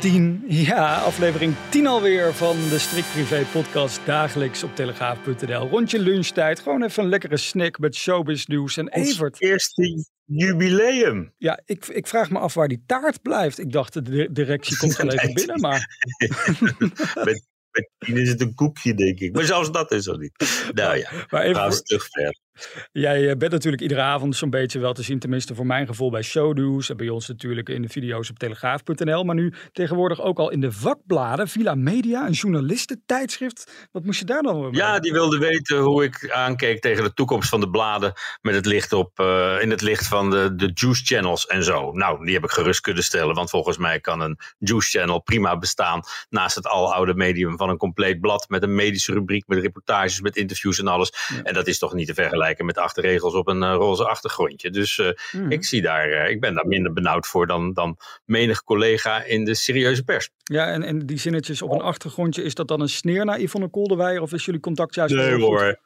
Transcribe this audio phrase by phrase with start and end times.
[0.00, 5.68] 10, ja, aflevering 10 alweer van de Strikt Privé podcast dagelijks op telegraaf.nl.
[5.68, 8.76] Rondje lunchtijd, gewoon even een lekkere snack met showbiz nieuws.
[8.76, 9.40] En Evert.
[9.40, 11.32] eerste jubileum.
[11.38, 13.58] Ja, ik, ik vraag me af waar die taart blijft.
[13.58, 15.86] Ik dacht de directie komt wel even binnen, maar...
[17.24, 19.34] met, met tien is het een koekje, denk ik.
[19.34, 20.70] Maar zelfs dat is er niet.
[20.74, 22.44] Nou ja, maar even gaan we terug verder.
[22.92, 26.10] Jij eh, bent natuurlijk iedere avond zo'n beetje wel te zien, tenminste voor mijn gevoel
[26.10, 30.38] bij Showdo's en bij ons natuurlijk in de video's op telegraaf.nl, maar nu tegenwoordig ook
[30.38, 33.88] al in de vakbladen, Villa Media, een journalistentijdschrift.
[33.92, 34.72] Wat moest je daar dan mee?
[34.72, 38.66] Ja, die wilde weten hoe ik aankeek tegen de toekomst van de bladen met het
[38.66, 41.92] licht op, uh, in het licht van de, de juice channels en zo.
[41.92, 45.58] Nou, die heb ik gerust kunnen stellen, want volgens mij kan een juice channel prima
[45.58, 50.20] bestaan naast het aloude medium van een compleet blad met een medische rubriek, met reportages,
[50.20, 51.12] met interviews en alles.
[51.28, 51.42] Ja.
[51.42, 54.70] En dat is toch niet te vergelijken met acht regels op een uh, roze achtergrondje.
[54.70, 55.50] Dus uh, mm.
[55.50, 59.44] ik, zie daar, uh, ik ben daar minder benauwd voor dan, dan menig collega in
[59.44, 60.30] de serieuze pers.
[60.44, 63.68] Ja, en, en die zinnetjes op een achtergrondje, is dat dan een sneer naar Yvonne
[63.68, 65.78] Kolderweijer of is jullie contact juist Nee hoor,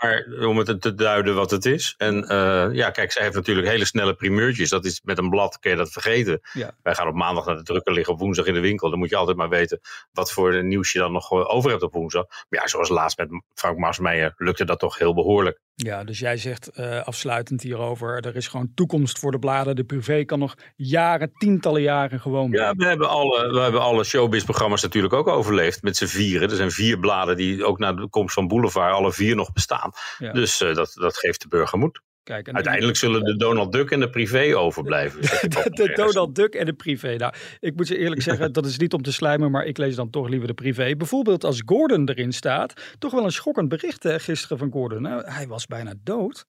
[0.00, 1.94] maar om het te duiden wat het is.
[1.98, 4.70] En uh, ja, kijk, zij heeft natuurlijk hele snelle primeurtjes.
[4.70, 6.40] Dat is met een blad, kun je dat vergeten.
[6.52, 6.70] Ja.
[6.82, 8.90] Wij gaan op maandag naar de drukker liggen, op woensdag in de winkel.
[8.90, 9.80] Dan moet je altijd maar weten
[10.12, 12.26] wat voor nieuws je dan nog over hebt op woensdag.
[12.48, 15.60] Maar ja, zoals laatst met Frank Marsmeijer lukte dat toch heel behoorlijk.
[15.82, 19.76] Ja, dus jij zegt uh, afsluitend hierover, er is gewoon toekomst voor de bladen.
[19.76, 22.50] De privé kan nog jaren, tientallen jaren gewoon.
[22.50, 26.50] Ja, we hebben alle, we hebben alle showbiz-programma's natuurlijk ook overleefd met z'n vieren.
[26.50, 29.92] Er zijn vier bladen die ook na de komst van Boulevard alle vier nog bestaan.
[30.18, 30.32] Ja.
[30.32, 32.00] Dus uh, dat, dat geeft de burger moed.
[32.30, 35.20] Kijk, en Uiteindelijk zullen de Donald Duck en de privé overblijven.
[35.50, 37.16] de, de Donald Duck en de privé.
[37.16, 39.94] Nou, ik moet je eerlijk zeggen, dat is niet om te slijmen, maar ik lees
[39.94, 40.96] dan toch liever de privé.
[40.96, 42.94] Bijvoorbeeld als Gordon erin staat.
[42.98, 45.02] Toch wel een schokkend bericht hè, gisteren van Gordon.
[45.02, 46.46] Nou, hij was bijna dood.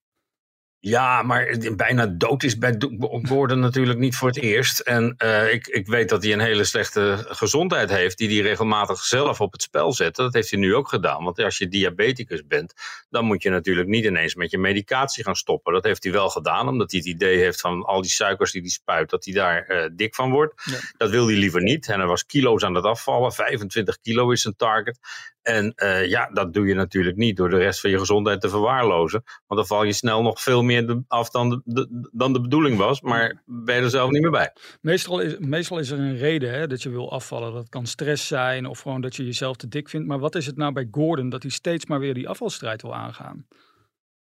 [0.83, 2.75] Ja, maar bijna dood is bij
[3.21, 4.79] Gordon natuurlijk niet voor het eerst.
[4.79, 8.99] En uh, ik, ik weet dat hij een hele slechte gezondheid heeft, die hij regelmatig
[9.03, 10.15] zelf op het spel zet.
[10.15, 11.23] Dat heeft hij nu ook gedaan.
[11.23, 12.73] Want als je diabeticus bent,
[13.09, 15.73] dan moet je natuurlijk niet ineens met je medicatie gaan stoppen.
[15.73, 18.61] Dat heeft hij wel gedaan, omdat hij het idee heeft van al die suikers die
[18.61, 20.63] hij spuit, dat hij daar uh, dik van wordt.
[20.65, 20.77] Ja.
[20.97, 21.87] Dat wil hij liever niet.
[21.87, 23.33] En er was kilo's aan het afvallen.
[23.33, 24.99] 25 kilo is zijn target.
[25.41, 28.49] En uh, ja, dat doe je natuurlijk niet door de rest van je gezondheid te
[28.49, 29.23] verwaarlozen.
[29.47, 32.77] Want dan val je snel nog veel meer af dan de, de, dan de bedoeling
[32.77, 33.01] was.
[33.01, 34.53] Maar ben je er zelf niet meer bij.
[34.81, 37.53] Meestal is, meestal is er een reden hè, dat je wil afvallen.
[37.53, 40.07] Dat kan stress zijn of gewoon dat je jezelf te dik vindt.
[40.07, 42.95] Maar wat is het nou bij Gordon dat hij steeds maar weer die afvalstrijd wil
[42.95, 43.45] aangaan?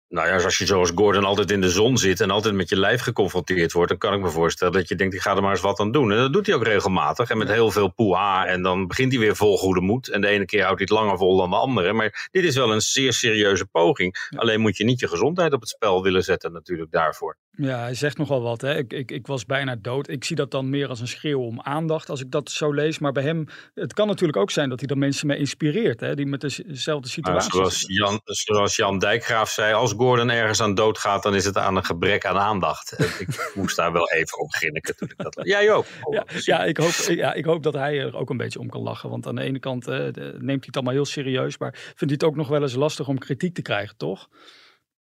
[0.10, 2.80] Nou ja, als je zoals Gordon altijd in de zon zit en altijd met je
[2.80, 5.52] lijf geconfronteerd wordt, dan kan ik me voorstellen dat je denkt, ik ga er maar
[5.52, 6.12] eens wat aan doen.
[6.12, 8.46] En dat doet hij ook regelmatig en met heel veel poeha.
[8.46, 10.08] En dan begint hij weer vol goede moed.
[10.08, 11.94] En de ene keer houdt hij het langer vol dan de andere.
[11.94, 14.30] Maar dit is wel een zeer serieuze poging.
[14.36, 17.38] Alleen moet je niet je gezondheid op het spel willen zetten natuurlijk daarvoor.
[17.58, 18.62] Ja, hij zegt nogal wat.
[18.62, 18.78] Hè?
[18.78, 20.10] Ik, ik, ik was bijna dood.
[20.10, 23.00] Ik zie dat dan meer als een schreeuw om aandacht als ik dat zo lees.
[23.00, 26.00] Maar bij hem, het kan natuurlijk ook zijn dat hij er mensen mee inspireert.
[26.00, 26.16] Hè?
[26.16, 30.76] Die met dezelfde situatie nou, zoals, Jan, zoals Jan Dijkgraaf zei, als Gordon ergens aan
[30.76, 33.00] dood gaat, dan is het aan een gebrek aan aandacht.
[33.20, 35.86] ik moest daar wel even op grinniken toen dat Jij ook.
[36.12, 38.82] Ja, ja, ik hoop, ja, ik hoop dat hij er ook een beetje om kan
[38.82, 39.10] lachen.
[39.10, 40.14] Want aan de ene kant eh, neemt
[40.46, 41.58] hij het allemaal heel serieus.
[41.58, 44.28] Maar vindt hij het ook nog wel eens lastig om kritiek te krijgen, toch?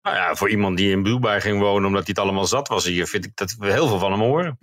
[0.07, 2.85] Nou ja, voor iemand die in Dubai ging wonen omdat hij het allemaal zat was
[2.85, 4.59] hier, vind ik dat we heel veel van hem horen.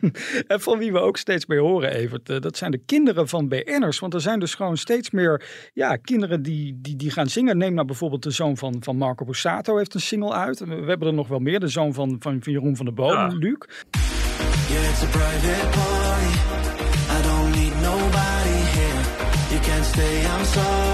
[0.46, 3.98] en van wie we ook steeds meer horen, Evert, dat zijn de kinderen van BN'ers.
[3.98, 7.58] Want er zijn dus gewoon steeds meer ja, kinderen die, die, die gaan zingen.
[7.58, 10.58] Neem nou bijvoorbeeld de zoon van, van Marco Borsato heeft een single uit.
[10.58, 11.60] We hebben er nog wel meer.
[11.60, 13.26] De zoon van, van, van Jeroen van der Boom, ja.
[13.26, 13.56] Luc.
[14.68, 16.32] Yeah, it's a private party.
[17.10, 19.02] I don't need nobody here.
[19.50, 20.85] You can't stay, I'm sorry.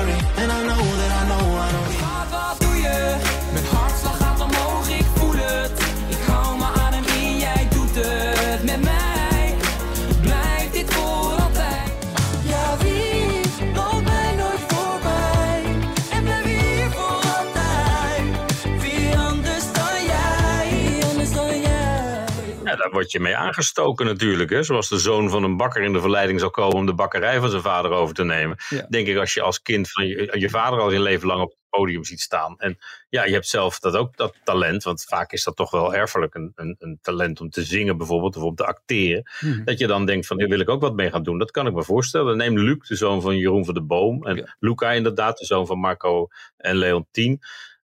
[22.92, 24.50] Word je mee aangestoken natuurlijk.
[24.50, 24.62] Hè?
[24.62, 27.50] Zoals de zoon van een bakker in de verleiding zal komen om de bakkerij van
[27.50, 28.56] zijn vader over te nemen.
[28.68, 28.86] Ja.
[28.89, 31.54] Denk ik als je als kind van je, je vader al je leven lang op
[31.71, 32.54] podium ziet staan.
[32.59, 32.78] En
[33.09, 34.83] ja, je hebt zelf dat ook, dat talent.
[34.83, 38.36] Want vaak is dat toch wel erfelijk, een, een, een talent om te zingen bijvoorbeeld.
[38.36, 39.30] Of om te acteren.
[39.41, 39.65] Mhm.
[39.65, 41.38] Dat je dan denkt van, hier wil ik ook wat mee gaan doen.
[41.38, 42.36] Dat kan ik me voorstellen.
[42.36, 44.27] Neem Luc, de zoon van Jeroen van de Boom.
[44.27, 44.56] En Ja.
[44.59, 47.41] Luca inderdaad, de zoon van Marco en Leontien.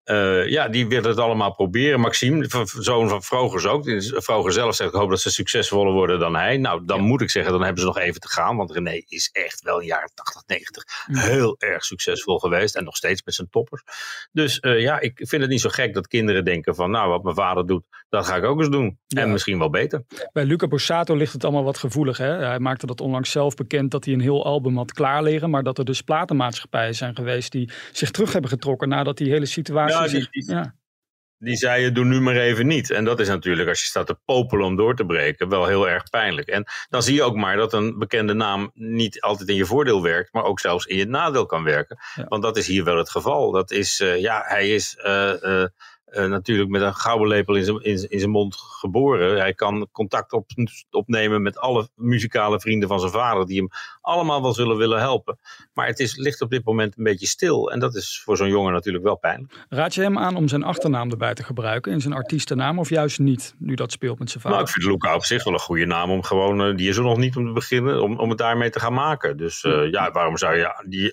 [0.05, 1.99] Eh, ja, die willen het allemaal proberen.
[1.99, 2.47] Maxime,
[2.79, 3.83] zoon van Vrogers ook.
[4.01, 6.57] Vroger zelf zegt, ik hoop dat ze succesvoller worden dan hij.
[6.57, 8.55] Nou, dan moet ik zeggen, dan hebben ze nog even te gaan.
[8.57, 11.15] Want René is echt wel in jaren 80, 90 Mm.
[11.17, 12.75] heel erg succesvol geweest.
[12.75, 13.83] En nog steeds met zijn toppers.
[14.31, 16.91] Dus eh, ja, ik vind het niet zo gek dat kinderen denken van...
[16.91, 18.99] nou, wat mijn vader doet, dat ga ik ook eens doen.
[19.07, 19.21] Ja.
[19.21, 20.03] En misschien wel beter.
[20.33, 22.17] Bij Luca Borsato ligt het allemaal wat gevoelig.
[22.17, 22.31] Hè?
[22.45, 25.49] Hij maakte dat onlangs zelf bekend dat hij een heel album had klaar liggen.
[25.49, 29.45] Maar dat er dus platenmaatschappijen zijn geweest die zich terug hebben getrokken nadat die hele
[29.45, 29.93] situatie...
[29.94, 30.75] Ja, die- zich- die- ja.
[31.37, 32.89] Die zeiden, doe nu maar even niet.
[32.91, 35.89] En dat is natuurlijk, als je staat te popelen om door te breken, wel heel
[35.89, 36.47] erg pijnlijk.
[36.47, 40.01] En dan zie je ook maar dat een bekende naam niet altijd in je voordeel
[40.03, 41.97] werkt, maar ook zelfs in je nadeel kan werken.
[42.15, 42.25] Ja.
[42.27, 43.51] Want dat is hier wel het geval.
[43.51, 45.67] Dat is, eh, ja, hij is eh, eh,
[46.15, 49.37] eh, natuurlijk met een gouden lepel in zijn, in, zijn- in zijn mond geboren.
[49.37, 50.45] Hij kan contact op,
[50.89, 53.69] opnemen met alle muzikale vrienden van zijn vader, die hem
[54.01, 55.39] allemaal wel zullen willen helpen.
[55.73, 57.71] Maar het is, ligt op dit moment een beetje stil.
[57.71, 59.65] En dat is voor zo'n jongen natuurlijk wel pijnlijk.
[59.69, 63.19] Raad je hem aan om zijn achternaam erbij te gebruiken in zijn artiestennaam of juist
[63.19, 64.57] niet, nu dat speelt met zijn vader?
[64.57, 66.97] Nou, ik vind Luca op zich wel een goede naam om gewoon, eh, die is
[66.97, 69.37] er nog niet om te beginnen, om, om het daarmee te gaan maken.
[69.37, 71.11] Dus eh, ja, waarom zou je die,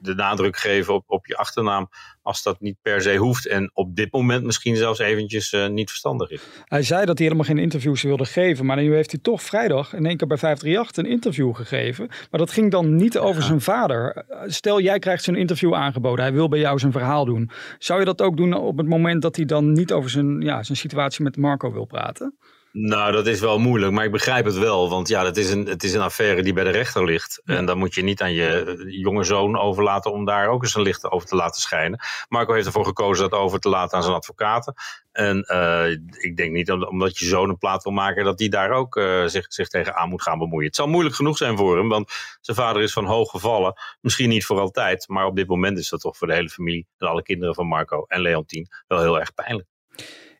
[0.00, 1.88] de nadruk geven op, op je achternaam
[2.22, 5.88] als dat niet per se hoeft en op dit moment misschien zelfs eventjes eh, niet
[5.88, 6.42] verstandig is?
[6.64, 9.94] Hij zei dat hij helemaal geen interviews wilde geven, maar nu heeft hij toch vrijdag
[9.94, 12.06] in één keer bij 538 een interview gegeven.
[12.06, 14.24] Maar dat ging dan niet over zijn vader.
[14.46, 17.50] Stel, jij krijgt zo'n interview aangeboden, hij wil bij jou zijn verhaal doen.
[17.78, 20.62] Zou je dat ook doen op het moment dat hij dan niet over zijn, ja,
[20.62, 22.34] zijn situatie met Marco wil praten?
[22.78, 24.88] Nou, dat is wel moeilijk, maar ik begrijp het wel.
[24.90, 27.42] Want ja, het is een, het is een affaire die bij de rechter ligt.
[27.44, 30.74] En dan moet je niet aan je eh, jonge zoon overlaten om daar ook eens
[30.74, 32.00] een licht over te laten schijnen.
[32.28, 34.74] Marco heeft ervoor gekozen dat over te laten aan zijn advocaten.
[35.12, 38.48] En eh, ik denk niet om- omdat je zoon een plaat wil maken, dat hij
[38.48, 40.66] daar ook eh, zich, zich tegenaan moet gaan bemoeien.
[40.66, 43.74] Het zal moeilijk genoeg zijn voor hem, want zijn vader is van hoog gevallen.
[44.00, 46.86] Misschien niet voor altijd, maar op dit moment is dat toch voor de hele familie
[46.98, 49.68] en alle kinderen van Marco en Leontien wel heel erg pijnlijk.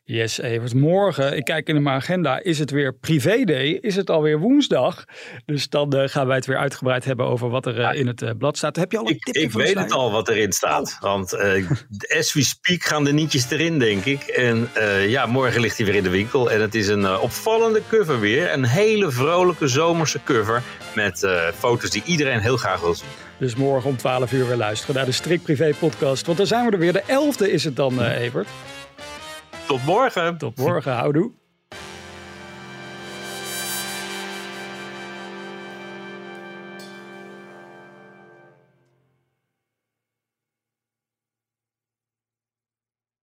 [0.09, 0.73] Yes, Evert.
[0.73, 3.77] Morgen, ik kijk in mijn agenda, is het weer privé day.
[3.81, 5.05] Is het alweer woensdag.
[5.45, 8.21] Dus dan eh, gaan wij het weer uitgebreid hebben over wat er eh, in het
[8.21, 8.75] eh, blad staat.
[8.75, 10.97] Heb je al een Ik, tipje ik de weet het al wat erin staat.
[10.99, 11.69] Want eh,
[12.19, 14.21] as we speak gaan de nietjes erin, denk ik.
[14.21, 14.69] En
[15.07, 16.51] ja, morgen ligt hij weer in de winkel.
[16.51, 18.53] En het is een opvallende cover weer.
[18.53, 20.63] Een hele vrolijke zomerse cover.
[20.95, 23.09] Met foto's die iedereen heel graag wil zien.
[23.37, 26.25] Dus morgen om 12 uur weer luisteren naar de Strik Privé podcast.
[26.25, 26.93] Want dan zijn we er weer.
[26.93, 28.47] De 11e is het dan, Evert.
[29.67, 30.37] Tot morgen!
[30.37, 31.31] Tot morgen, houdoe.